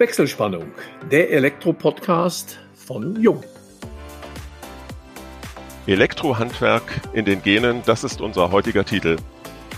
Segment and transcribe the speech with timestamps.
[0.00, 0.72] Wechselspannung,
[1.12, 3.44] der Elektro-Podcast von Jung.
[5.86, 9.18] Elektrohandwerk in den Genen, das ist unser heutiger Titel.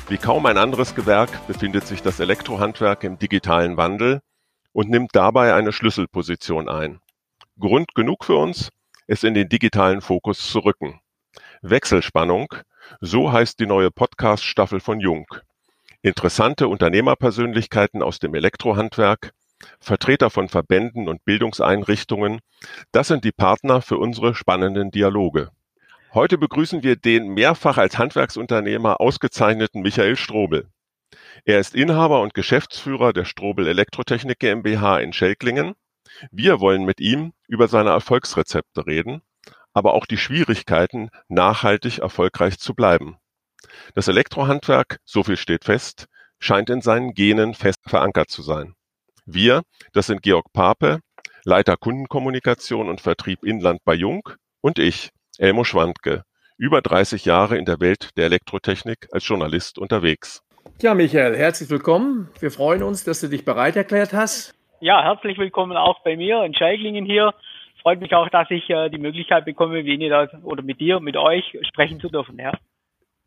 [0.09, 4.21] Wie kaum ein anderes Gewerk befindet sich das Elektrohandwerk im digitalen Wandel
[4.73, 7.01] und nimmt dabei eine Schlüsselposition ein.
[7.59, 8.69] Grund genug für uns,
[9.09, 11.01] es in den digitalen Fokus zu rücken.
[11.63, 12.55] Wechselspannung,
[13.01, 15.27] so heißt die neue Podcast-Staffel von Jung.
[16.01, 19.33] Interessante Unternehmerpersönlichkeiten aus dem Elektrohandwerk,
[19.81, 22.41] Vertreter von Verbänden und Bildungseinrichtungen,
[22.93, 25.51] das sind die Partner für unsere spannenden Dialoge.
[26.15, 30.69] Heute begrüßen wir den mehrfach als Handwerksunternehmer ausgezeichneten Michael Strobel.
[31.45, 35.75] Er ist Inhaber und Geschäftsführer der Strobel Elektrotechnik GmbH in Schelklingen.
[36.31, 39.23] Wir wollen mit ihm über seine Erfolgsrezepte reden,
[39.73, 43.17] aber auch die Schwierigkeiten, nachhaltig erfolgreich zu bleiben.
[43.95, 46.09] Das Elektrohandwerk, so viel steht fest,
[46.39, 48.75] scheint in seinen Genen fest verankert zu sein.
[49.35, 49.63] Wir,
[49.95, 51.01] das sind Georg Pape,
[51.45, 54.29] Leiter Kundenkommunikation und Vertrieb Inland bei Jung
[54.61, 56.25] und ich, Elmo Schwandke,
[56.59, 60.43] über 30 Jahre in der Welt der Elektrotechnik als Journalist unterwegs.
[60.83, 62.29] Ja, Michael, herzlich willkommen.
[62.41, 64.55] Wir freuen uns, dass du dich bereit erklärt hast.
[64.81, 67.33] Ja, herzlich willkommen auch bei mir in Scheiglingen hier.
[67.81, 70.13] Freut mich auch, dass ich äh, die Möglichkeit bekomme, mit Ihnen
[70.43, 72.39] oder mit dir, mit euch sprechen zu dürfen.
[72.39, 72.53] Ja.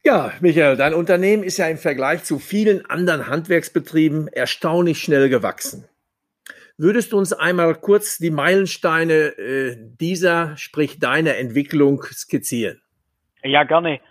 [0.04, 5.90] Ja, Michael, dein Unternehmen ist ja im Vergleich zu vielen anderen Handwerksbetrieben erstaunlich schnell gewachsen.
[6.78, 12.82] Würdest du uns einmal kurz die Meilensteine äh, dieser, sprich deiner Entwicklung skizzieren?
[13.44, 14.02] Ja, gerne.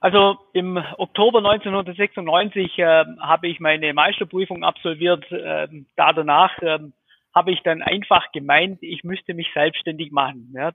[0.00, 5.24] Also im Oktober 1996 äh, habe ich meine Meisterprüfung absolviert.
[5.32, 6.78] Äh, da danach äh,
[7.34, 10.52] habe ich dann einfach gemeint, ich müsste mich selbstständig machen.
[10.54, 10.72] Ja.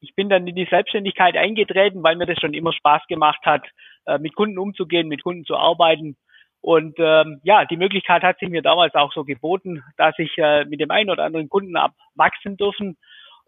[0.00, 3.62] Ich bin dann in die Selbstständigkeit eingetreten, weil mir das schon immer Spaß gemacht hat,
[4.06, 6.16] äh, mit Kunden umzugehen, mit Kunden zu arbeiten.
[6.64, 10.64] Und ähm, ja, die Möglichkeit hat sich mir damals auch so geboten, dass ich äh,
[10.64, 12.96] mit dem einen oder anderen Kunden abwachsen dürfen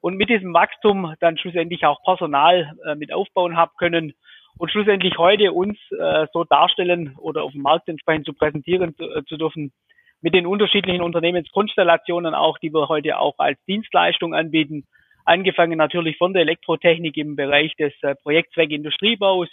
[0.03, 4.13] und mit diesem Wachstum dann schlussendlich auch Personal äh, mit aufbauen habe können
[4.59, 9.05] und schlussendlich heute uns äh, so darstellen oder auf dem Markt entsprechend zu präsentieren zu,
[9.05, 9.73] äh, zu dürfen
[10.21, 14.85] mit den unterschiedlichen Unternehmenskonstellationen auch, die wir heute auch als Dienstleistung anbieten.
[15.25, 19.49] Angefangen natürlich von der Elektrotechnik im Bereich des äh, Projektzweck Industriebaus,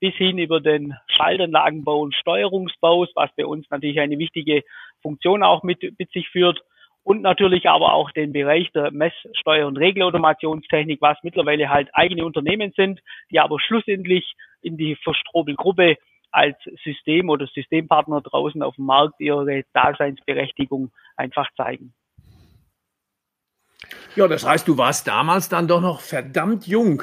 [0.00, 4.62] bis hin über den Schaltanlagenbau und Steuerungsbaus, was bei uns natürlich eine wichtige
[5.02, 6.60] Funktion auch mit, mit sich führt.
[7.02, 12.72] Und natürlich aber auch den Bereich der Messsteuer- und Regelautomationstechnik, was mittlerweile halt eigene Unternehmen
[12.74, 13.00] sind,
[13.30, 15.96] die aber schlussendlich in die Verstrobel-Gruppe
[16.30, 21.92] als System oder Systempartner draußen auf dem Markt ihre Daseinsberechtigung einfach zeigen.
[24.16, 27.02] Ja, das heißt, du warst damals dann doch noch verdammt jung.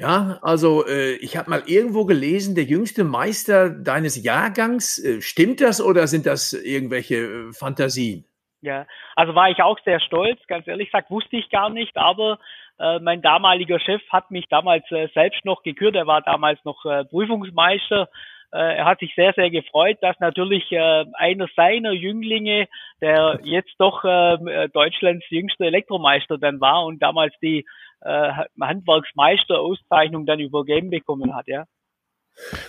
[0.00, 4.98] Ja, also äh, ich habe mal irgendwo gelesen, der jüngste Meister deines Jahrgangs.
[4.98, 8.24] Äh, stimmt das oder sind das irgendwelche äh, Fantasien?
[8.60, 12.40] Ja, also war ich auch sehr stolz, ganz ehrlich gesagt, wusste ich gar nicht, aber
[12.78, 16.84] äh, mein damaliger Chef hat mich damals äh, selbst noch gekürt, er war damals noch
[16.84, 18.08] äh, Prüfungsmeister
[18.56, 22.66] er hat sich sehr, sehr gefreut, dass natürlich äh, einer seiner Jünglinge,
[23.00, 27.66] der jetzt doch ähm, äh, Deutschlands jüngster Elektromeister dann war und damals die
[28.00, 31.64] äh, Handwerksmeister-Auszeichnung dann übergeben bekommen hat, ja.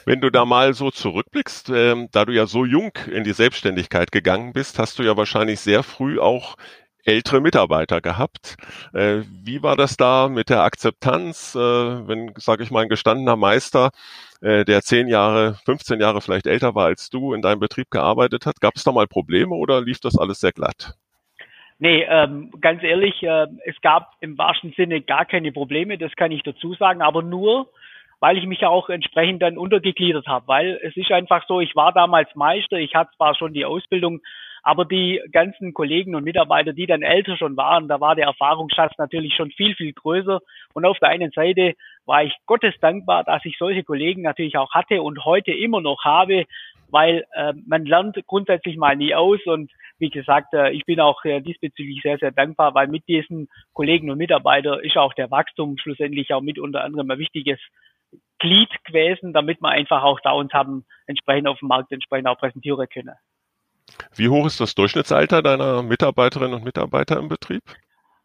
[0.06, 4.12] Wenn du da mal so zurückblickst, äh, da du ja so jung in die Selbstständigkeit
[4.12, 6.56] gegangen bist, hast du ja wahrscheinlich sehr früh auch
[7.06, 8.58] ältere Mitarbeiter gehabt.
[8.94, 13.36] Äh, wie war das da mit der Akzeptanz, äh, wenn, sage ich mal, ein gestandener
[13.36, 13.92] Meister,
[14.42, 18.46] äh, der zehn Jahre, 15 Jahre vielleicht älter war als du, in deinem Betrieb gearbeitet
[18.46, 18.62] hat?
[18.62, 20.94] Gab es da mal Probleme oder lief das alles sehr glatt?
[21.80, 26.32] Nee, ähm, ganz ehrlich, äh, es gab im wahrsten Sinne gar keine Probleme, das kann
[26.32, 27.70] ich dazu sagen, aber nur,
[28.20, 31.78] weil ich mich ja auch entsprechend dann untergegliedert habe, weil es ist einfach so, ich
[31.78, 34.20] war damals Meister, ich hatte zwar schon die Ausbildung,
[34.70, 38.94] aber die ganzen Kollegen und Mitarbeiter, die dann älter schon waren, da war der Erfahrungsschatz
[39.00, 40.42] natürlich schon viel, viel größer.
[40.76, 41.74] Und auf der einen Seite
[42.06, 46.06] war ich Gottes dankbar, dass ich solche Kollegen natürlich auch hatte und heute immer noch
[46.06, 46.46] habe,
[46.92, 51.26] weil äh, man lernt grundsätzlich mal nie aus und wie gesagt, äh, ich bin auch
[51.26, 55.80] äh, diesbezüglich sehr, sehr dankbar, weil mit diesen Kollegen und Mitarbeitern ist auch der Wachstum
[55.80, 57.60] schlussendlich auch mit unter anderem ein wichtiges
[58.38, 62.38] Glied gewesen, damit wir einfach auch da uns haben entsprechend auf dem Markt entsprechend auch
[62.38, 63.16] präsentieren können.
[64.16, 67.64] Wie hoch ist das Durchschnittsalter deiner Mitarbeiterinnen und Mitarbeiter im Betrieb?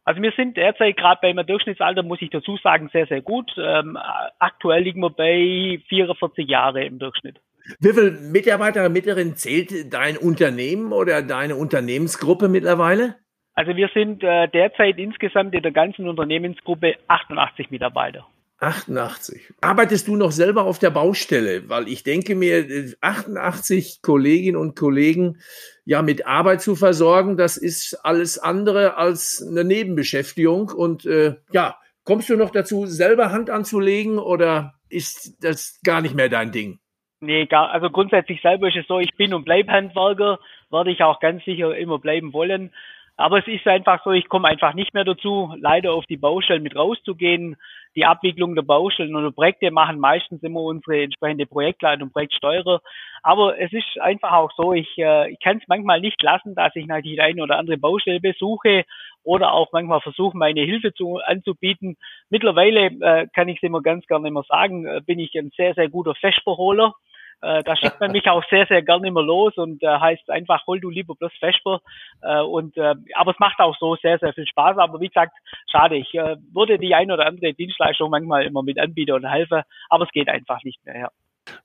[0.04, 3.50] Also wir sind derzeit gerade bei einem Durchschnittsalter, muss ich dazu sagen, sehr, sehr gut.
[3.56, 3.98] Ähm,
[4.38, 7.40] aktuell liegen wir bei 44 Jahre im Durchschnitt.
[7.80, 13.14] Wie viele Mitarbeiter und Mitarbeiterinnen zählt dein Unternehmen oder deine Unternehmensgruppe mittlerweile?
[13.54, 18.26] Also wir sind äh, derzeit insgesamt in der ganzen Unternehmensgruppe 88 Mitarbeiter.
[18.60, 19.52] 88.
[19.60, 21.68] Arbeitest du noch selber auf der Baustelle?
[21.68, 25.38] Weil ich denke mir, 88 Kolleginnen und Kollegen
[25.84, 30.70] ja mit Arbeit zu versorgen, das ist alles andere als eine Nebenbeschäftigung.
[30.70, 36.14] Und äh, ja, kommst du noch dazu, selber Hand anzulegen oder ist das gar nicht
[36.14, 36.78] mehr dein Ding?
[37.20, 40.38] Nee, gar, also grundsätzlich selber ist es so, ich bin und bleib Handwerker,
[40.70, 42.72] werde ich auch ganz sicher immer bleiben wollen.
[43.16, 46.64] Aber es ist einfach so, ich komme einfach nicht mehr dazu, leider auf die Baustellen
[46.64, 47.56] mit rauszugehen.
[47.94, 52.80] Die Abwicklung der Baustellen oder Projekte machen meistens immer unsere entsprechende Projektleitung, Projektsteuerer.
[53.22, 56.74] Aber es ist einfach auch so, ich, äh, ich kann es manchmal nicht lassen, dass
[56.74, 58.84] ich natürlich eine oder andere Baustelle besuche
[59.22, 61.96] oder auch manchmal versuche, meine Hilfe zu, anzubieten.
[62.30, 65.74] Mittlerweile äh, kann ich es immer ganz gerne immer sagen, äh, bin ich ein sehr,
[65.74, 66.94] sehr guter Festverholer.
[67.42, 70.66] Äh, da schickt man mich auch sehr, sehr gerne immer los und äh, heißt einfach,
[70.66, 71.80] hol du lieber bloß Vesper.
[72.22, 74.78] Äh, und, äh, aber es macht auch so sehr, sehr viel Spaß.
[74.78, 75.36] Aber wie gesagt,
[75.70, 79.62] schade, ich äh, würde die ein oder andere Dienstleistung manchmal immer mit anbieten und helfen,
[79.88, 80.98] aber es geht einfach nicht mehr.
[80.98, 81.08] Ja.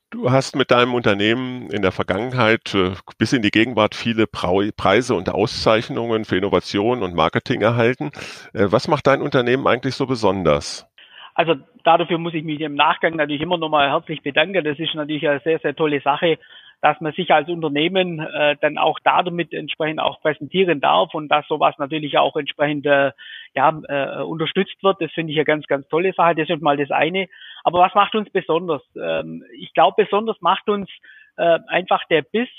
[0.09, 5.13] Du hast mit deinem Unternehmen in der Vergangenheit äh, bis in die Gegenwart viele Preise
[5.13, 8.11] und Auszeichnungen für Innovation und Marketing erhalten.
[8.53, 10.88] Äh, was macht dein Unternehmen eigentlich so besonders?
[11.33, 14.63] Also dafür muss ich mich im Nachgang natürlich immer nochmal herzlich bedanken.
[14.63, 16.37] Das ist natürlich eine sehr, sehr tolle Sache,
[16.81, 21.27] dass man sich als Unternehmen äh, dann auch da damit entsprechend auch präsentieren darf und
[21.29, 23.11] dass sowas natürlich auch entsprechend äh,
[23.53, 25.01] ja, äh, unterstützt wird.
[25.01, 26.35] Das finde ich eine ganz, ganz tolle Sache.
[26.35, 27.27] Das ist mal das eine.
[27.63, 28.81] Aber was macht uns besonders?
[28.95, 30.89] Ähm, ich glaube, besonders macht uns
[31.37, 32.49] äh, einfach der Biss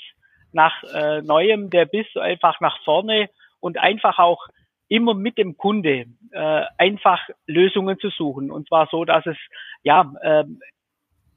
[0.53, 3.29] nach äh, Neuem, der Biss einfach nach vorne
[3.59, 4.47] und einfach auch
[4.91, 8.51] immer mit dem Kunde äh, einfach Lösungen zu suchen.
[8.51, 9.37] Und zwar so, dass es
[9.83, 10.43] ja äh,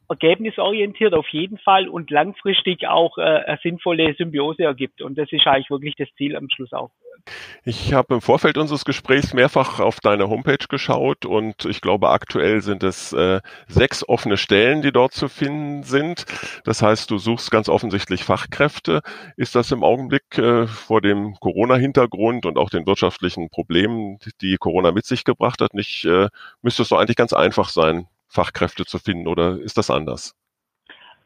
[0.08, 5.02] ergebnisorientiert auf jeden Fall und langfristig auch äh, eine sinnvolle Symbiose ergibt.
[5.02, 6.90] Und das ist eigentlich wirklich das Ziel am Schluss auch.
[7.64, 12.60] Ich habe im Vorfeld unseres Gesprächs mehrfach auf deine Homepage geschaut und ich glaube, aktuell
[12.60, 16.26] sind es äh, sechs offene Stellen, die dort zu finden sind.
[16.64, 19.00] Das heißt, du suchst ganz offensichtlich Fachkräfte.
[19.36, 24.92] Ist das im Augenblick äh, vor dem Corona-Hintergrund und auch den wirtschaftlichen Problemen, die Corona
[24.92, 26.28] mit sich gebracht hat, nicht, äh,
[26.60, 30.34] müsste es doch eigentlich ganz einfach sein, Fachkräfte zu finden oder ist das anders?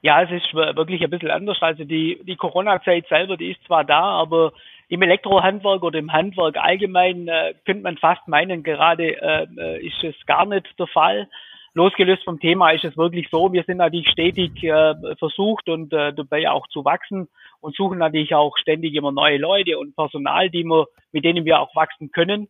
[0.00, 1.58] Ja, es ist wirklich ein bisschen anders.
[1.60, 4.52] Also die, die Corona-Zeit selber, die ist zwar da, aber
[4.88, 10.02] im Elektrohandwerk oder im Handwerk allgemein äh, könnte man fast meinen, gerade äh, äh, ist
[10.02, 11.29] es gar nicht der Fall.
[11.75, 16.12] Losgelöst vom Thema ist es wirklich so, wir sind natürlich stetig äh, versucht und äh,
[16.14, 17.29] dabei auch zu wachsen
[17.61, 21.61] und suchen natürlich auch ständig immer neue Leute und Personal, die wir, mit denen wir
[21.61, 22.49] auch wachsen können.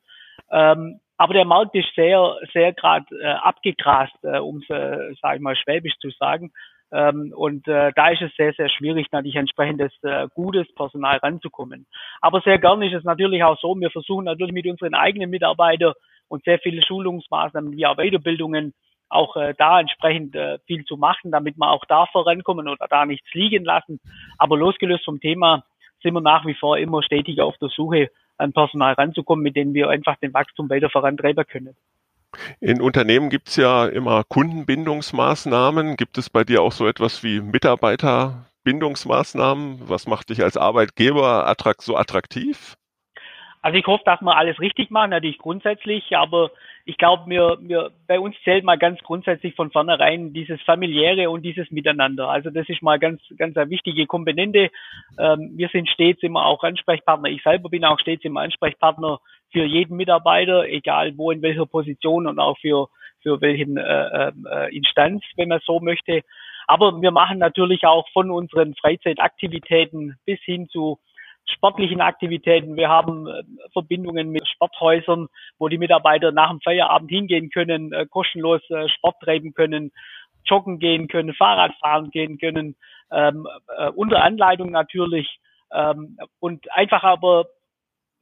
[0.51, 5.37] Ähm, aber der Markt ist sehr, sehr gerade äh, abgegrast, äh, um es, äh, sage
[5.37, 6.53] ich mal, schwäbisch zu sagen.
[6.91, 11.87] Ähm, und äh, da ist es sehr, sehr schwierig, natürlich entsprechendes äh, gutes Personal ranzukommen.
[12.21, 15.93] Aber sehr gern ist es natürlich auch so, wir versuchen natürlich mit unseren eigenen Mitarbeitern
[16.29, 18.75] und sehr viele Schulungsmaßnahmen wie auch Weiterbildungen
[19.11, 23.07] auch äh, da entsprechend äh, viel zu machen, damit wir auch da vorankommen oder da
[23.07, 24.01] nichts liegen lassen.
[24.39, 25.65] Aber losgelöst vom Thema
[26.03, 29.75] sind wir nach wie vor immer stetig auf der Suche an Personal ranzukommen, mit denen
[29.75, 31.75] wir einfach den Wachstum weiter vorantreiben können.
[32.61, 35.97] In Unternehmen gibt es ja immer Kundenbindungsmaßnahmen.
[35.97, 39.89] Gibt es bei dir auch so etwas wie Mitarbeiterbindungsmaßnahmen?
[39.89, 42.77] Was macht dich als Arbeitgeber so attraktiv?
[43.61, 46.51] Also ich hoffe, dass wir alles richtig machen, natürlich grundsätzlich, aber
[46.85, 51.43] ich glaube, mir, mir, bei uns zählt mal ganz grundsätzlich von vornherein dieses familiäre und
[51.43, 52.31] dieses Miteinander.
[52.31, 54.71] Also das ist mal ganz, ganz eine wichtige Komponente.
[55.19, 57.29] Ähm, wir sind stets immer auch Ansprechpartner.
[57.29, 62.27] Ich selber bin auch stets immer Ansprechpartner für jeden Mitarbeiter, egal wo in welcher Position
[62.27, 62.89] und auch für
[63.23, 66.23] für welchen äh, äh, Instanz, wenn man so möchte.
[66.67, 70.99] Aber wir machen natürlich auch von unseren Freizeitaktivitäten bis hin zu
[71.47, 72.77] sportlichen Aktivitäten.
[72.77, 75.29] Wir haben äh, Verbindungen mit Sporthäusern,
[75.59, 79.93] wo die Mitarbeiter nach dem Feierabend hingehen können, äh, kostenlos äh, Sport treiben können,
[80.45, 82.77] joggen gehen können, Fahrrad fahren gehen können,
[83.11, 85.41] ähm, äh, unter Anleitung natürlich
[85.73, 87.47] ähm, und einfach aber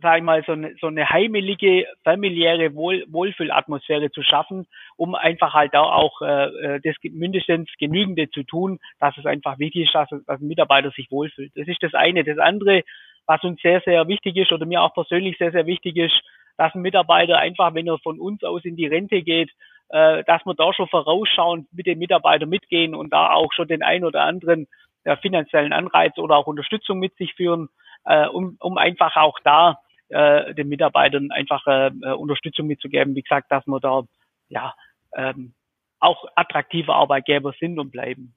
[0.03, 5.55] sage ich mal, so eine, so eine heimelige, familiäre Wohl, Wohlfühlatmosphäre zu schaffen, um einfach
[5.55, 10.09] halt da auch äh, das mindestens Genügende zu tun, dass es einfach wichtig ist, dass,
[10.11, 11.53] dass ein Mitarbeiter sich wohlfühlt.
[11.55, 12.25] Das ist das eine.
[12.25, 12.83] Das andere,
[13.26, 16.15] was uns sehr, sehr wichtig ist oder mir auch persönlich sehr, sehr wichtig ist,
[16.59, 19.50] dass ein Mitarbeiter einfach, wenn er von uns aus in die Rente geht,
[19.88, 23.83] äh, dass wir da schon vorausschauend mit dem Mitarbeiter mitgehen und da auch schon den
[23.83, 24.69] ein oder anderen
[25.05, 27.69] äh, finanziellen Anreiz oder auch Unterstützung mit sich führen,
[28.05, 33.15] äh, um, um einfach auch da äh, den Mitarbeitern einfach äh, Unterstützung mitzugeben.
[33.15, 34.03] Wie gesagt, dass wir da
[34.49, 34.75] ja
[35.15, 35.55] ähm,
[35.99, 38.35] auch attraktive Arbeitgeber sind und bleiben.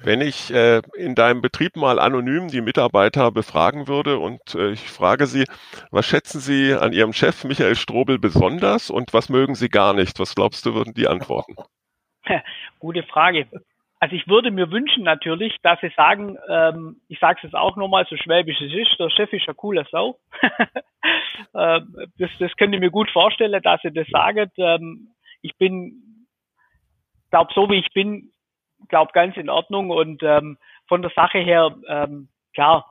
[0.00, 4.88] Wenn ich äh, in deinem Betrieb mal anonym die Mitarbeiter befragen würde und äh, ich
[4.88, 5.44] frage Sie,
[5.90, 10.18] was schätzen Sie an Ihrem Chef Michael Strobel besonders und was mögen Sie gar nicht?
[10.20, 11.56] Was glaubst du, würden die antworten?
[12.78, 13.48] Gute Frage.
[14.04, 17.74] Also ich würde mir wünschen natürlich, dass sie sagen, ähm, ich sage es jetzt auch
[17.76, 20.18] nochmal, so schwäbisch es ist, der Chef ist ein cooler Sau.
[21.54, 24.50] ähm, das, das könnte ich mir gut vorstellen, dass sie das sagen.
[24.58, 25.08] Ähm,
[25.40, 26.26] ich bin,
[27.30, 28.30] glaube so wie ich bin,
[28.90, 32.84] glaube ganz in Ordnung und ähm, von der Sache her, ähm, klar,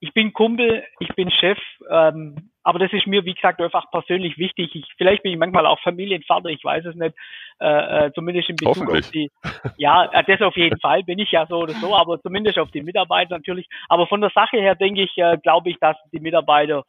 [0.00, 1.58] ich bin Kumpel, ich bin Chef,
[1.90, 4.74] ähm, aber das ist mir, wie gesagt, einfach persönlich wichtig.
[4.74, 7.14] Ich, vielleicht bin ich manchmal auch Familienvater, ich weiß es nicht,
[7.60, 9.30] äh, äh zumindest in Bezug auf die,
[9.76, 12.70] ja, äh, das auf jeden Fall bin ich ja so oder so, aber zumindest auf
[12.70, 13.68] die Mitarbeiter natürlich.
[13.88, 16.84] Aber von der Sache her denke ich, äh, glaube ich, dass die Mitarbeiter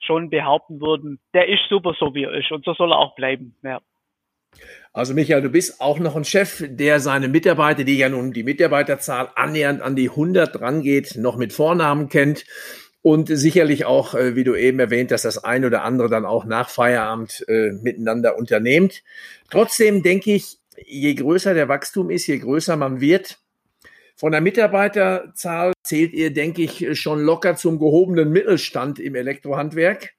[0.00, 3.14] schon behaupten würden, der ist super so wie er ist und so soll er auch
[3.14, 3.54] bleiben.
[3.62, 3.80] Ja.
[4.92, 8.42] Also Michael, du bist auch noch ein Chef, der seine Mitarbeiter, die ja nun die
[8.42, 12.44] Mitarbeiterzahl annähernd an die 100 rangeht, noch mit Vornamen kennt.
[13.00, 16.44] Und sicherlich auch, äh, wie du eben erwähnt hast, das ein oder andere dann auch
[16.44, 19.04] nach Feierabend äh, miteinander unternehmt.
[19.50, 23.38] Trotzdem denke ich, je größer der Wachstum ist, je größer man wird,
[24.16, 30.14] von der Mitarbeiterzahl zählt ihr, denke ich, schon locker zum gehobenen Mittelstand im Elektrohandwerk.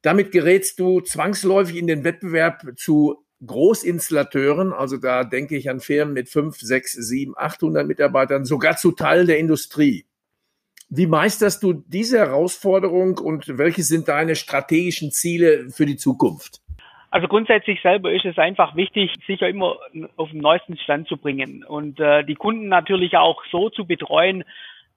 [0.00, 6.14] Damit gerätst du zwangsläufig in den Wettbewerb zu Großinstallateuren, also da denke ich an Firmen
[6.14, 10.06] mit 5, 6, 7, 800 Mitarbeitern, sogar zu Teil der Industrie.
[10.88, 16.60] Wie meisterst du diese Herausforderung und welche sind deine strategischen Ziele für die Zukunft?
[17.10, 19.76] Also grundsätzlich selber ist es einfach wichtig, sich ja immer
[20.16, 24.44] auf den neuesten Stand zu bringen und äh, die Kunden natürlich auch so zu betreuen,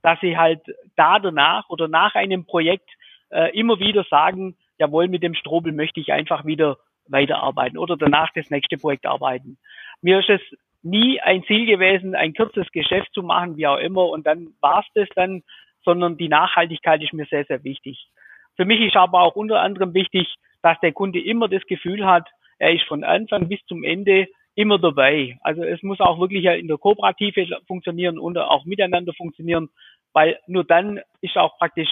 [0.02, 0.62] dass sie halt
[0.96, 2.90] da danach oder nach einem Projekt
[3.30, 6.78] äh, immer wieder sagen, jawohl, mit dem Strobel möchte ich einfach wieder
[7.12, 9.58] weiterarbeiten oder danach das nächste Projekt arbeiten.
[10.02, 10.42] Mir ist es
[10.82, 14.80] nie ein Ziel gewesen, ein kurzes Geschäft zu machen, wie auch immer, und dann war
[14.80, 15.44] es das dann,
[15.84, 18.08] sondern die Nachhaltigkeit ist mir sehr, sehr wichtig.
[18.56, 20.28] Für mich ist aber auch unter anderem wichtig,
[20.62, 24.78] dass der Kunde immer das Gefühl hat, er ist von Anfang bis zum Ende immer
[24.78, 25.38] dabei.
[25.42, 29.70] Also es muss auch wirklich in der Kooperative funktionieren und auch miteinander funktionieren,
[30.12, 31.90] weil nur dann ist auch praktisch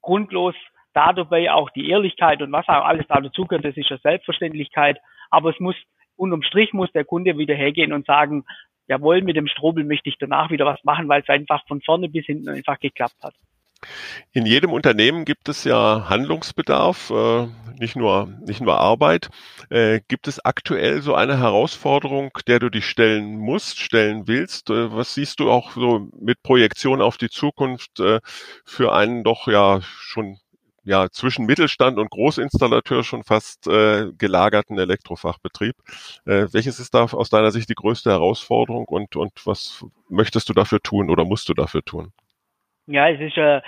[0.00, 0.54] grundlos
[0.94, 4.98] da dabei auch die Ehrlichkeit und was auch alles da dazugehört, das ist ja Selbstverständlichkeit.
[5.30, 5.76] Aber es muss,
[6.16, 8.44] unterm Strich muss der Kunde wieder hergehen und sagen,
[8.86, 12.08] jawohl, mit dem Strobel möchte ich danach wieder was machen, weil es einfach von vorne
[12.08, 13.34] bis hinten einfach geklappt hat.
[14.32, 17.46] In jedem Unternehmen gibt es ja Handlungsbedarf, äh,
[17.78, 19.28] nicht nur, nicht nur Arbeit.
[19.68, 24.70] Äh, gibt es aktuell so eine Herausforderung, der du dich stellen musst, stellen willst?
[24.70, 28.02] Äh, was siehst du auch so mit Projektion auf die Zukunft
[28.64, 30.38] für einen doch ja schon
[30.84, 35.74] ja zwischen Mittelstand und Großinstallateur schon fast äh, gelagerten Elektrofachbetrieb.
[36.26, 40.52] Äh, welches ist da aus deiner Sicht die größte Herausforderung und, und was möchtest du
[40.52, 42.12] dafür tun oder musst du dafür tun?
[42.86, 43.62] Ja, es ist, äh,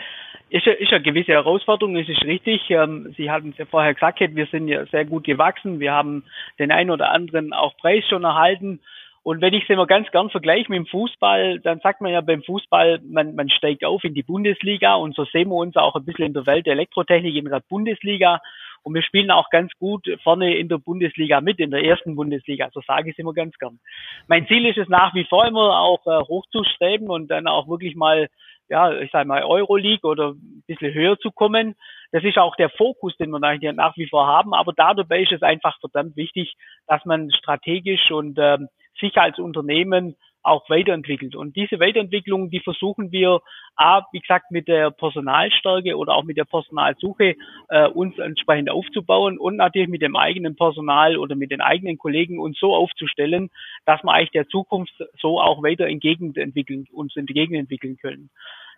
[0.51, 2.71] ist, ist eine gewisse Herausforderung, es ist richtig.
[2.71, 5.81] Ähm, Sie hatten es ja vorher gesagt, wir sind ja sehr gut gewachsen.
[5.81, 6.25] Wir haben
[6.59, 8.81] den einen oder anderen auch Preis schon erhalten.
[9.27, 12.21] Und wenn ich es immer ganz gern vergleiche mit dem Fußball, dann sagt man ja
[12.21, 15.97] beim Fußball, man, man steigt auf in die Bundesliga und so sehen wir uns auch
[15.97, 18.41] ein bisschen in der Welt der Elektrotechnik in der Bundesliga.
[18.85, 22.71] Und wir spielen auch ganz gut vorne in der Bundesliga mit, in der ersten Bundesliga.
[22.73, 23.81] So sage ich es immer ganz gern.
[24.29, 27.97] Mein Ziel ist es nach wie vor immer auch äh, hochzustreben und dann auch wirklich
[27.97, 28.29] mal,
[28.69, 31.75] ja, ich sage mal Euroleague oder ein bisschen höher zu kommen.
[32.13, 34.55] Das ist auch der Fokus, den wir nach wie vor haben.
[34.55, 36.55] Aber dabei ist es einfach verdammt wichtig,
[36.87, 38.69] dass man strategisch und ähm,
[39.01, 41.35] sich als Unternehmen auch weiterentwickelt.
[41.35, 43.41] Und diese Weiterentwicklung, die versuchen wir,
[43.75, 47.35] A, wie gesagt, mit der Personalstärke oder auch mit der Personalsuche
[47.69, 52.39] äh, uns entsprechend aufzubauen und natürlich mit dem eigenen Personal oder mit den eigenen Kollegen
[52.39, 53.51] uns so aufzustellen,
[53.85, 58.31] dass wir eigentlich der Zukunft so auch weiter entgegenentwickeln, uns entgegenentwickeln können.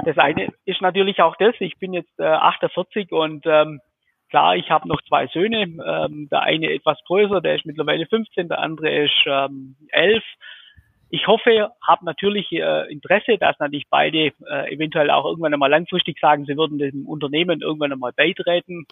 [0.04, 3.80] Das eine ist natürlich auch das, ich bin jetzt äh, 48 und ähm,
[4.30, 5.62] Klar, ich habe noch zwei Söhne.
[5.62, 10.22] Ähm, der eine etwas größer, der ist mittlerweile 15, der andere ist ähm, 11.
[11.10, 16.18] Ich hoffe, habe natürlich äh, Interesse, dass natürlich beide äh, eventuell auch irgendwann einmal langfristig
[16.20, 18.86] sagen, sie würden dem Unternehmen irgendwann einmal beitreten.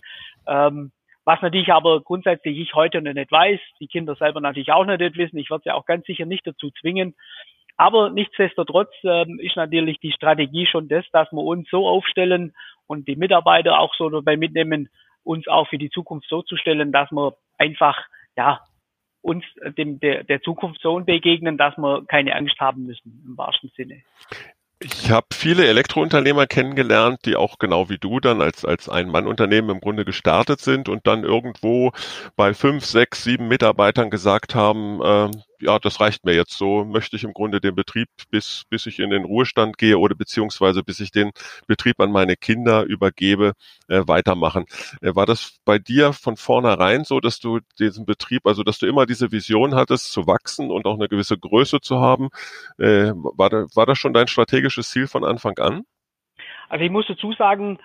[0.47, 0.93] Ähm,
[1.27, 4.97] was natürlich aber grundsätzlich ich heute noch nicht weiß, die Kinder selber natürlich auch noch
[4.97, 5.37] nicht wissen.
[5.37, 7.15] Ich werde sie auch ganz sicher nicht dazu zwingen.
[7.77, 12.55] Aber nichtsdestotrotz ähm, ist natürlich die Strategie schon das, dass wir uns so aufstellen
[12.87, 14.89] und die Mitarbeiter auch so dabei mitnehmen,
[15.27, 17.99] uns auch für die Zukunft so zu stellen, dass wir einfach,
[18.37, 18.61] ja,
[19.23, 19.45] uns
[19.77, 24.03] dem, der, der Zukunft so begegnen, dass wir keine Angst haben müssen, im wahrsten Sinne.
[24.79, 29.81] Ich habe viele Elektrounternehmer kennengelernt, die auch genau wie du dann als, als Ein-Mann-Unternehmen im
[29.81, 31.93] Grunde gestartet sind und dann irgendwo
[32.37, 36.53] bei fünf, sechs, sieben Mitarbeitern gesagt haben, äh, ja, das reicht mir jetzt.
[36.53, 40.15] So möchte ich im Grunde den Betrieb, bis, bis ich in den Ruhestand gehe oder
[40.15, 41.31] beziehungsweise bis ich den
[41.67, 43.53] Betrieb an meine Kinder übergebe,
[43.89, 44.67] äh, weitermachen.
[45.01, 48.87] Äh, war das bei dir von vornherein so, dass du diesen Betrieb, also dass du
[48.87, 52.29] immer diese Vision hattest, zu wachsen und auch eine gewisse Größe zu haben?
[52.79, 55.83] Äh, war, da, war das schon dein strategisches Ziel von Anfang an?
[56.69, 57.79] Also ich muss dazu sagen,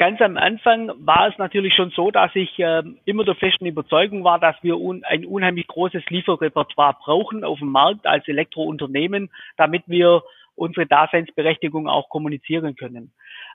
[0.00, 4.24] Ganz am Anfang war es natürlich schon so, dass ich äh, immer der festen Überzeugung
[4.24, 9.28] war, dass wir un ein unheimlich großes Lieferrepertoire brauchen auf dem Markt als Elektrounternehmen,
[9.58, 10.22] damit wir
[10.54, 13.12] unsere Daseinsberechtigung auch kommunizieren können.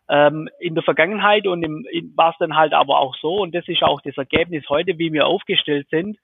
[0.07, 1.83] Ähm, in der Vergangenheit und im,
[2.15, 5.11] war es dann halt aber auch so, und das ist auch das Ergebnis heute, wie
[5.11, 6.19] wir aufgestellt sind,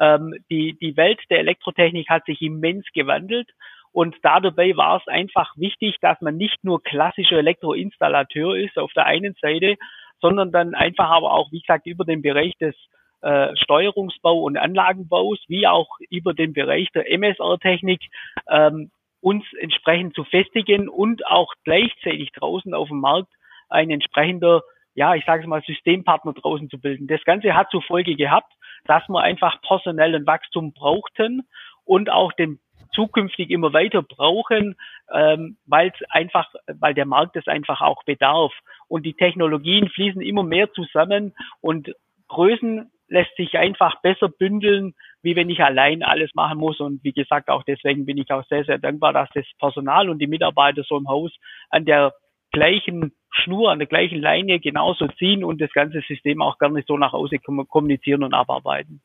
[0.00, 3.48] ähm, die, die Welt der Elektrotechnik hat sich immens gewandelt
[3.92, 8.92] und da dabei war es einfach wichtig, dass man nicht nur klassischer Elektroinstallateur ist auf
[8.92, 9.76] der einen Seite,
[10.20, 12.74] sondern dann einfach aber auch, wie gesagt, über den Bereich des
[13.22, 18.00] äh, Steuerungsbau und Anlagenbaus, wie auch über den Bereich der MSR-Technik
[18.48, 23.32] ähm, uns entsprechend zu festigen und auch gleichzeitig draußen auf dem Markt
[23.68, 24.62] ein entsprechender,
[24.94, 27.06] ja, ich sage es mal, Systempartner draußen zu bilden.
[27.06, 28.52] Das Ganze hat zur Folge gehabt,
[28.86, 31.42] dass wir einfach personellen Wachstum brauchten
[31.84, 32.58] und auch den
[32.92, 34.76] zukünftig immer weiter brauchen,
[35.12, 38.52] ähm, weil einfach, weil der Markt es einfach auch bedarf.
[38.88, 41.92] Und die Technologien fließen immer mehr zusammen und
[42.28, 46.78] Größen lässt sich einfach besser bündeln, wie wenn ich allein alles machen muss.
[46.80, 50.20] Und wie gesagt, auch deswegen bin ich auch sehr, sehr dankbar, dass das Personal und
[50.20, 51.32] die Mitarbeiter so im Haus
[51.70, 52.14] an der
[52.52, 56.96] gleichen Schnur, an der gleichen Leine genauso ziehen und das ganze System auch gerne so
[56.96, 59.02] nach außen kommunizieren und abarbeiten.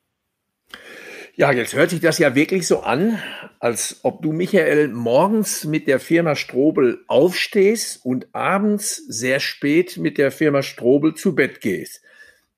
[1.38, 3.20] Ja, jetzt hört sich das ja wirklich so an,
[3.60, 10.18] als ob du, Michael, morgens mit der Firma Strobel aufstehst und abends sehr spät mit
[10.18, 12.02] der Firma Strobel zu Bett gehst.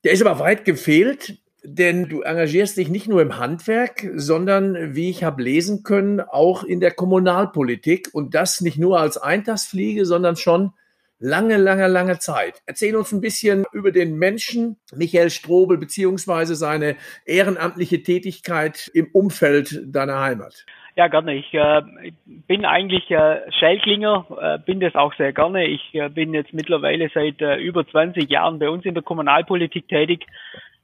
[0.04, 5.10] Der ist aber weit gefehlt, denn du engagierst dich nicht nur im Handwerk, sondern, wie
[5.10, 10.36] ich habe lesen können, auch in der Kommunalpolitik und das nicht nur als Eintagsfliege, sondern
[10.36, 10.74] schon
[11.20, 12.62] lange, lange, lange Zeit.
[12.66, 16.96] Erzähl uns ein bisschen über den Menschen Michael Strobel beziehungsweise seine
[17.26, 20.66] ehrenamtliche Tätigkeit im Umfeld deiner Heimat.
[20.96, 21.36] Ja, gerne.
[21.36, 21.84] Ich äh,
[22.26, 25.68] bin eigentlich äh, Schelklinger, äh, bin das auch sehr gerne.
[25.68, 29.88] Ich äh, bin jetzt mittlerweile seit äh, über 20 Jahren bei uns in der Kommunalpolitik
[29.88, 30.26] tätig.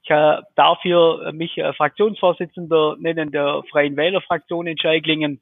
[0.04, 5.42] Ich äh, darf hier mich äh, Fraktionsvorsitzender nennen der Freien Wählerfraktion in Schelklingen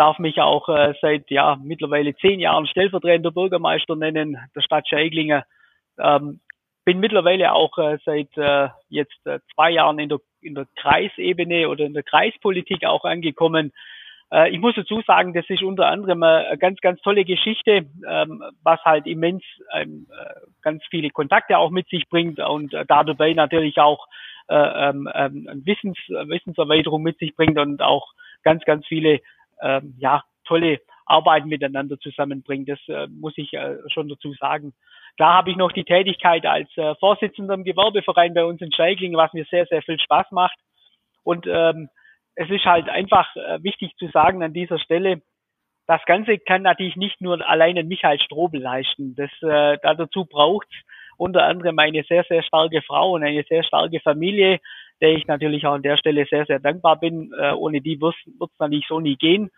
[0.00, 5.42] darf mich auch äh, seit ja mittlerweile zehn Jahren stellvertretender Bürgermeister nennen der Stadt Scheiglingen.
[5.98, 6.40] Ähm,
[6.86, 11.68] bin mittlerweile auch äh, seit äh, jetzt äh, zwei Jahren in der in der Kreisebene
[11.68, 13.72] oder in der Kreispolitik auch angekommen.
[14.32, 18.42] Äh, ich muss dazu sagen, das ist unter anderem eine ganz, ganz tolle Geschichte, ähm,
[18.62, 19.42] was halt immens
[19.74, 24.06] ähm, äh, ganz viele Kontakte auch mit sich bringt und äh, dabei natürlich auch
[24.48, 29.20] äh, ähm, ähm Wissens, Wissenserweiterung mit sich bringt und auch ganz, ganz viele
[29.62, 32.68] ähm, ja, tolle Arbeit miteinander zusammenbringt.
[32.68, 34.72] Das äh, muss ich äh, schon dazu sagen.
[35.16, 39.16] Da habe ich noch die Tätigkeit als äh, Vorsitzender im Gewerbeverein bei uns in Scheigling,
[39.16, 40.58] was mir sehr, sehr viel Spaß macht.
[41.22, 41.88] Und ähm,
[42.34, 45.20] es ist halt einfach äh, wichtig zu sagen an dieser Stelle,
[45.86, 49.16] das Ganze kann natürlich nicht nur alleine Michael Strobel leisten.
[49.16, 50.68] Das, äh, dazu braucht
[51.16, 54.60] unter anderem eine sehr, sehr starke Frau und eine sehr starke Familie,
[55.00, 57.32] der ich natürlich auch an der Stelle sehr, sehr dankbar bin.
[57.38, 59.50] Äh, ohne die wird es natürlich so nie gehen.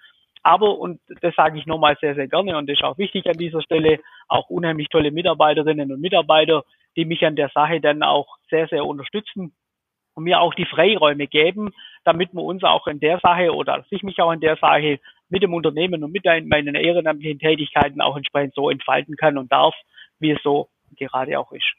[0.43, 3.39] Aber, und das sage ich nochmal sehr, sehr gerne und das ist auch wichtig an
[3.39, 6.65] dieser Stelle, auch unheimlich tolle Mitarbeiterinnen und Mitarbeiter,
[6.97, 9.55] die mich an der Sache dann auch sehr, sehr unterstützen
[10.15, 11.71] und mir auch die Freiräume geben,
[12.05, 15.43] damit man uns auch in der Sache oder sich mich auch in der Sache mit
[15.43, 19.75] dem Unternehmen und mit meinen ehrenamtlichen Tätigkeiten auch entsprechend so entfalten kann und darf,
[20.19, 21.73] wie es so gerade auch ist.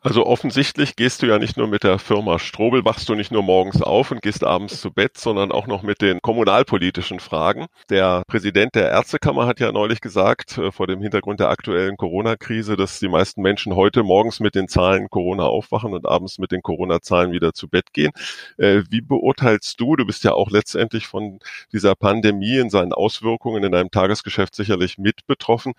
[0.00, 3.42] Also offensichtlich gehst du ja nicht nur mit der Firma Strobel, wachst du nicht nur
[3.42, 7.66] morgens auf und gehst abends zu Bett, sondern auch noch mit den kommunalpolitischen Fragen.
[7.90, 12.76] Der Präsident der Ärztekammer hat ja neulich gesagt, äh, vor dem Hintergrund der aktuellen Corona-Krise,
[12.76, 16.62] dass die meisten Menschen heute morgens mit den Zahlen Corona aufwachen und abends mit den
[16.62, 18.12] Corona-Zahlen wieder zu Bett gehen.
[18.56, 21.40] Äh, wie beurteilst du, du bist ja auch letztendlich von
[21.72, 25.72] dieser Pandemie in seinen Auswirkungen in deinem Tagesgeschäft sicherlich mit betroffen.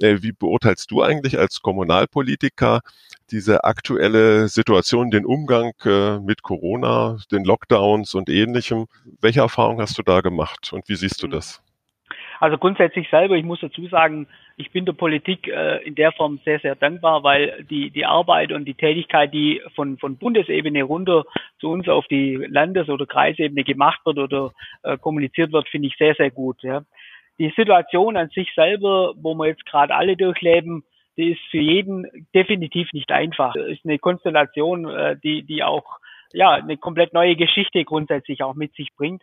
[0.00, 2.82] Äh, wie beurteilst du eigentlich als Kommunalpolitiker
[3.30, 8.86] diese aktuelle Situation, den Umgang äh, mit Corona, den Lockdowns und ähnlichem.
[9.20, 11.62] Welche Erfahrung hast du da gemacht und wie siehst du das?
[12.40, 16.40] Also grundsätzlich selber, ich muss dazu sagen, ich bin der Politik äh, in der Form
[16.44, 21.24] sehr, sehr dankbar, weil die, die Arbeit und die Tätigkeit, die von, von Bundesebene runter
[21.58, 25.96] zu uns auf die Landes- oder Kreisebene gemacht wird oder äh, kommuniziert wird, finde ich
[25.96, 26.62] sehr, sehr gut.
[26.62, 26.82] Ja.
[27.38, 30.84] Die Situation an sich selber, wo wir jetzt gerade alle durchleben,
[31.16, 33.54] die ist für jeden definitiv nicht einfach.
[33.54, 35.98] Ist eine Konstellation, äh, die, die auch
[36.32, 39.22] ja eine komplett neue Geschichte grundsätzlich auch mit sich bringt.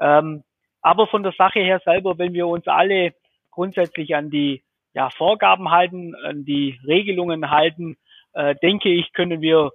[0.00, 0.42] Ähm,
[0.82, 3.14] aber von der Sache her selber, wenn wir uns alle
[3.50, 4.62] grundsätzlich an die
[4.94, 7.96] ja, Vorgaben halten, an die Regelungen halten,
[8.32, 9.72] äh, denke ich, können wir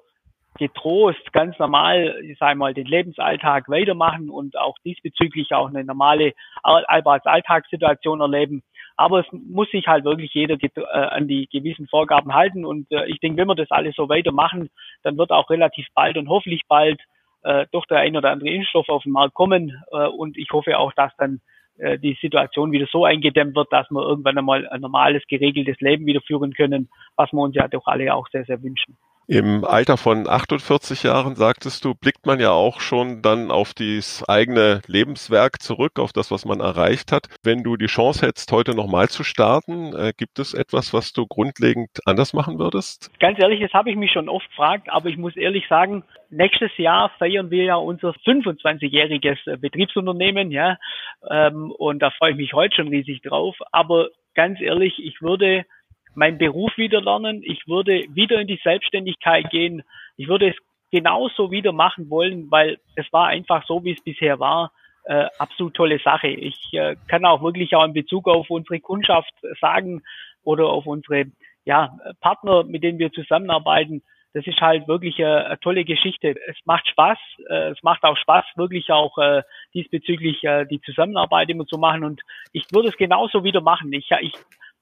[0.58, 6.34] getrost ganz normal, ich sage mal, den Lebensalltag weitermachen und auch diesbezüglich auch eine normale
[6.62, 8.64] Alltagssituation erleben.
[8.96, 12.66] Aber es muss sich halt wirklich jeder äh, an die gewissen Vorgaben halten.
[12.66, 14.70] Und äh, ich denke, wenn wir das alles so weitermachen,
[15.04, 17.02] dann wird auch relativ bald und hoffentlich bald
[17.44, 19.82] äh, doch der ein oder andere Impfstoff auf den Markt kommen.
[19.92, 21.42] Äh, und ich hoffe auch, dass dann
[21.78, 26.06] äh, die Situation wieder so eingedämmt wird, dass wir irgendwann einmal ein normales, geregeltes Leben
[26.06, 28.98] wieder führen können, was wir uns ja doch alle auch sehr, sehr wünschen.
[29.28, 34.28] Im Alter von 48 Jahren, sagtest du, blickt man ja auch schon dann auf das
[34.28, 37.28] eigene Lebenswerk zurück, auf das, was man erreicht hat.
[37.42, 41.26] Wenn du die Chance hättest, heute nochmal zu starten, äh, gibt es etwas, was du
[41.26, 43.12] grundlegend anders machen würdest?
[43.22, 46.76] Ganz ehrlich, das habe ich mich schon oft gefragt, aber ich muss ehrlich sagen, nächstes
[46.78, 50.78] Jahr feiern wir ja unser 25-jähriges äh, Betriebsunternehmen, ja,
[51.30, 53.56] ähm, und da freue ich mich heute schon riesig drauf.
[53.72, 55.66] Aber ganz ehrlich, ich würde
[56.16, 57.42] meinen Beruf wieder lernen.
[57.44, 59.84] Ich würde wieder in die Selbstständigkeit gehen.
[60.18, 60.56] Ich würde es
[60.92, 64.72] genauso wieder machen wollen, weil es war einfach so, wie es bisher war.
[65.06, 66.28] Äh, absolut tolle Sache.
[66.28, 70.04] Ich äh, kann auch wirklich auch in Bezug auf unsere Kundschaft sagen
[70.44, 71.26] oder auf unsere
[71.66, 74.04] ja, Partner, mit denen wir zusammenarbeiten.
[74.34, 76.36] Das ist halt wirklich äh, eine tolle Geschichte.
[76.48, 77.18] Es macht Spaß.
[77.50, 82.04] Äh, es macht auch Spaß, wirklich auch äh, diesbezüglich äh, die Zusammenarbeit immer zu machen.
[82.04, 82.22] Und
[82.52, 83.94] ich würde es genauso wieder machen.
[83.94, 84.34] Ich, ich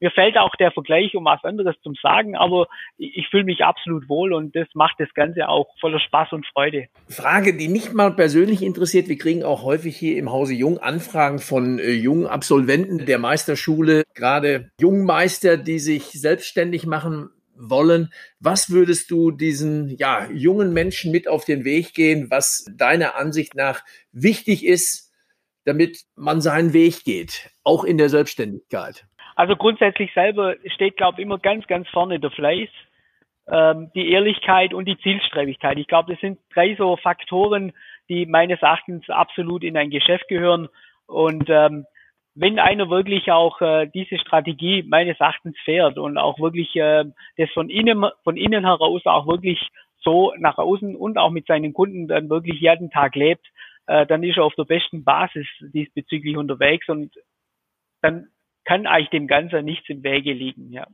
[0.02, 2.66] mir fällt auch der Vergleich, um was anderes zu sagen, aber
[2.98, 6.88] ich, fühle mich absolut wohl und das macht das Ganze auch voller Spaß und Freude.
[7.08, 9.08] Frage, die mich mal persönlich interessiert.
[9.08, 14.02] Wir kriegen auch häufig hier im Hause Jung Anfragen von äh, jungen Absolventen der Meisterschule,
[14.14, 18.12] gerade Jungmeister, die sich selbstständig machen wollen.
[18.40, 23.54] Was würdest du diesen ja, jungen Menschen mit auf den Weg gehen, was deiner Ansicht
[23.54, 25.12] nach wichtig ist,
[25.64, 29.06] damit man seinen Weg geht, auch in der Selbstständigkeit?
[29.42, 32.68] Also grundsätzlich selber steht, glaube ich, immer ganz, ganz vorne der Fleiß,
[33.50, 35.78] ähm, die Ehrlichkeit und die Zielstrebigkeit.
[35.78, 37.72] Ich glaube, das sind drei so Faktoren,
[38.08, 40.68] die meines Erachtens absolut in ein Geschäft gehören.
[41.06, 41.86] Und ähm,
[42.36, 47.04] wenn einer wirklich auch äh, diese Strategie meines Erachtens fährt und auch wirklich äh,
[47.36, 49.58] das von innen, von innen heraus auch wirklich
[50.04, 53.44] so nach außen und auch mit seinen Kunden dann wirklich jeden Tag lebt,
[53.88, 57.12] äh, dann ist er auf der besten Basis diesbezüglich unterwegs und
[58.02, 58.28] dann
[58.64, 60.86] kann eigentlich dem Ganzen nichts im Wege liegen, ja.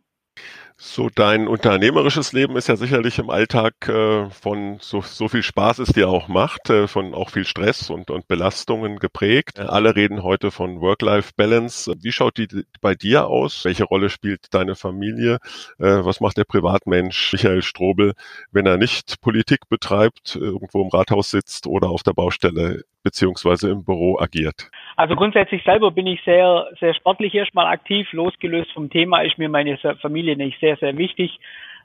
[0.80, 5.80] So dein unternehmerisches Leben ist ja sicherlich im Alltag äh, von so, so viel Spaß
[5.80, 9.58] es dir auch macht, äh, von auch viel Stress und, und Belastungen geprägt.
[9.58, 11.94] Äh, alle reden heute von Work-Life-Balance.
[12.00, 12.46] Wie schaut die
[12.80, 13.64] bei dir aus?
[13.64, 15.38] Welche Rolle spielt deine Familie?
[15.80, 18.12] Äh, was macht der Privatmensch Michael Strobel,
[18.52, 23.84] wenn er nicht Politik betreibt, irgendwo im Rathaus sitzt oder auf der Baustelle beziehungsweise im
[23.84, 24.70] Büro agiert?
[24.96, 28.12] Also grundsätzlich selber bin ich sehr, sehr sportlich erstmal aktiv.
[28.12, 31.38] Losgelöst vom Thema ist mir meine Familie nicht sehr, sehr wichtig.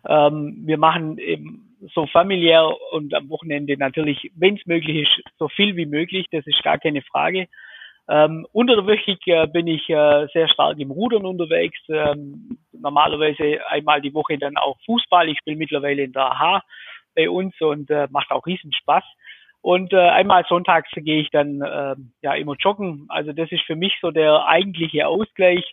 [0.07, 5.47] Ähm, wir machen eben so familiär und am Wochenende natürlich, wenn es möglich ist, so
[5.49, 6.27] viel wie möglich.
[6.31, 7.47] Das ist gar keine Frage.
[8.09, 11.79] Ähm, unter der Woche äh, bin ich äh, sehr stark im Rudern unterwegs.
[11.89, 15.29] Ähm, normalerweise einmal die Woche dann auch Fußball.
[15.29, 16.61] Ich spiele mittlerweile in der AHA
[17.15, 19.03] bei uns und äh, macht auch riesen Spaß.
[19.61, 23.05] Und äh, einmal sonntags gehe ich dann äh, ja immer joggen.
[23.07, 25.63] Also das ist für mich so der eigentliche Ausgleich.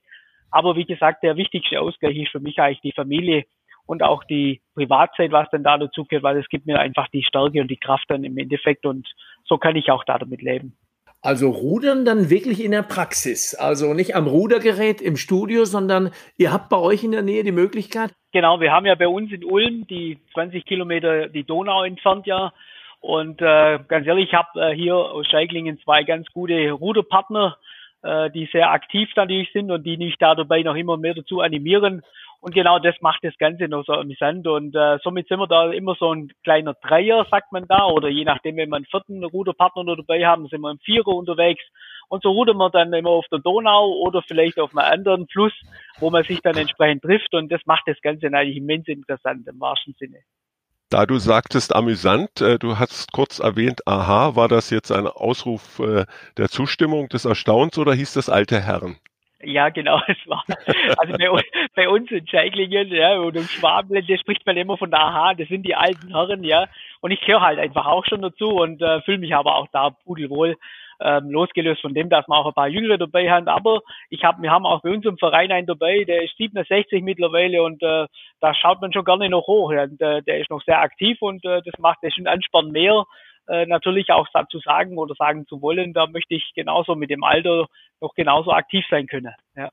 [0.50, 3.44] Aber wie gesagt, der wichtigste Ausgleich ist für mich eigentlich die Familie
[3.86, 7.22] und auch die Privatzeit, was dann da dazu gehört, weil es gibt mir einfach die
[7.22, 9.08] Stärke und die Kraft dann im Endeffekt und
[9.44, 10.76] so kann ich auch da damit leben.
[11.22, 16.50] Also rudern dann wirklich in der Praxis, also nicht am Rudergerät im Studio, sondern ihr
[16.50, 18.14] habt bei euch in der Nähe die Möglichkeit?
[18.32, 22.52] Genau, wir haben ja bei uns in Ulm die 20 Kilometer die Donau entfernt ja
[23.00, 27.56] und äh, ganz ehrlich, ich habe äh, hier aus Scheiklingen zwei ganz gute Ruderpartner,
[28.02, 31.40] äh, die sehr aktiv natürlich sind und die mich da dabei noch immer mehr dazu
[31.40, 32.02] animieren.
[32.42, 34.46] Und genau das macht das Ganze noch so amüsant.
[34.46, 37.86] Und äh, somit sind wir da immer so ein kleiner Dreier, sagt man da.
[37.86, 41.08] Oder je nachdem, wenn wir einen vierten Ruderpartner noch dabei haben, sind wir im Vierer
[41.08, 41.62] unterwegs.
[42.08, 45.52] Und so rudern wir dann immer auf der Donau oder vielleicht auf einem anderen Fluss,
[45.98, 47.34] wo man sich dann entsprechend trifft.
[47.34, 50.20] Und das macht das Ganze eigentlich immens interessant im wahrsten Sinne.
[50.90, 55.78] Da du sagtest amüsant, äh, du hast kurz erwähnt, aha, war das jetzt ein Ausruf
[55.78, 56.04] äh,
[56.36, 58.96] der Zustimmung, des Erstaunens oder hieß das alte Herren?
[59.40, 60.44] Ja, genau, es war.
[60.98, 61.42] Also bei,
[61.76, 65.46] bei uns in Scheiklingen, ja, und im Schwaben, da spricht man immer von Aha, das
[65.46, 66.66] sind die alten Herren, ja.
[67.00, 69.90] Und ich gehöre halt einfach auch schon dazu und äh, fühle mich aber auch da
[69.90, 70.56] pudelwohl
[71.00, 73.48] ähm, losgelöst von dem, dass wir auch ein paar Jüngere dabei haben.
[73.48, 77.02] Aber ich habe, wir haben auch bei uns im Verein einen dabei, der ist 67
[77.02, 78.06] mittlerweile und äh,
[78.40, 79.72] da schaut man schon gerne noch hoch.
[79.72, 79.84] Ja.
[79.84, 83.04] Und, äh, der ist noch sehr aktiv und äh, das macht das schon Ansporn mehr,
[83.48, 87.24] äh, natürlich auch dazu sagen oder sagen zu wollen, da möchte ich genauso mit dem
[87.24, 87.66] Alter
[88.00, 89.34] noch genauso aktiv sein können.
[89.56, 89.70] Ja.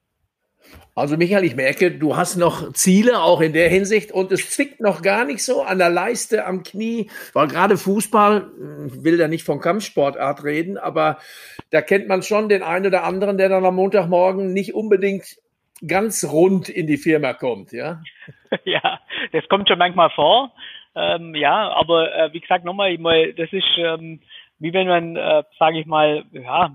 [0.95, 4.79] Also Michael, ich merke, du hast noch Ziele auch in der Hinsicht und es zwickt
[4.79, 8.49] noch gar nicht so an der Leiste, am Knie, weil gerade Fußball,
[8.87, 11.19] ich will da nicht von Kampfsportart reden, aber
[11.69, 15.37] da kennt man schon den einen oder anderen, der dann am Montagmorgen nicht unbedingt
[15.85, 18.01] ganz rund in die Firma kommt, ja?
[18.63, 18.99] Ja,
[19.33, 20.53] das kommt schon manchmal vor.
[20.95, 22.97] Ähm, ja, aber äh, wie gesagt, nochmal,
[23.33, 24.21] das ist ähm,
[24.59, 26.71] wie wenn man, äh, sage ich mal, ja,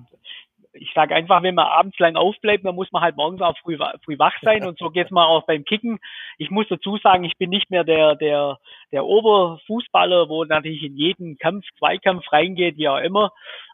[0.75, 3.77] ich sage einfach, wenn man abends lang aufbleibt, dann muss man halt morgens auch früh,
[4.05, 5.99] früh wach sein und so geht's mal auch beim Kicken.
[6.39, 8.59] Ich muss dazu sagen, ich bin nicht mehr der, der,
[8.91, 13.33] der Oberfußballer, wo natürlich in jeden Kampf, Zweikampf reingeht, wie auch immer.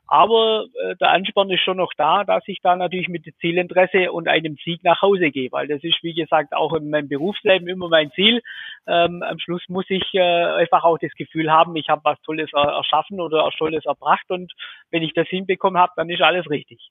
[0.08, 4.26] Aber äh, der Ansporn ist schon noch da, dass ich da natürlich mit Zielinteresse und
[4.26, 7.90] einem Sieg nach Hause gehe, weil das ist, wie gesagt, auch in meinem Berufsleben immer
[7.90, 8.40] mein Ziel.
[8.86, 12.50] Ähm, am Schluss muss ich äh, einfach auch das Gefühl haben, ich habe was Tolles
[12.54, 14.50] er erschaffen oder Tolles erbracht und
[14.90, 16.90] wenn ich das hinbekommen habe, dann ist alles richtig.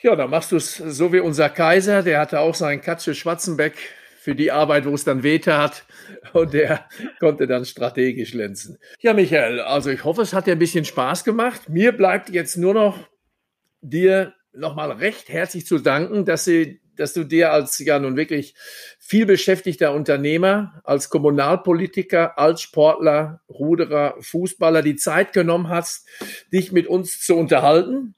[0.00, 3.74] Ja, dann machst du es so wie unser Kaiser, der hatte auch seinen Katze Schwarzenbeck
[4.22, 5.84] für die Arbeit, wo es dann wehtat.
[6.32, 8.78] Und der konnte dann strategisch glänzen.
[9.00, 11.68] Ja, Michael, also ich hoffe, es hat dir ein bisschen Spaß gemacht.
[11.68, 13.08] Mir bleibt jetzt nur noch
[13.80, 18.54] dir nochmal recht herzlich zu danken, dass, sie, dass du dir als ja nun wirklich
[19.00, 26.06] viel beschäftigter Unternehmer, als Kommunalpolitiker, als Sportler, Ruderer, Fußballer die Zeit genommen hast,
[26.52, 28.14] dich mit uns zu unterhalten.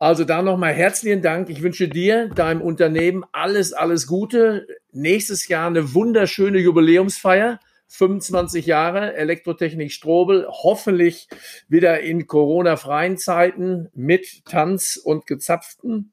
[0.00, 1.50] Also da nochmal herzlichen Dank.
[1.50, 4.66] Ich wünsche dir, deinem Unternehmen alles, alles Gute.
[4.92, 7.60] Nächstes Jahr eine wunderschöne Jubiläumsfeier.
[7.88, 11.28] 25 Jahre Elektrotechnik Strobel, hoffentlich
[11.68, 16.12] wieder in Corona-freien Zeiten mit Tanz und Gezapften.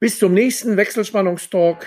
[0.00, 1.86] Bis zum nächsten Wechselspannungstalk,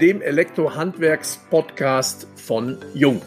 [0.00, 3.22] dem Elektrohandwerks-Podcast von Jung.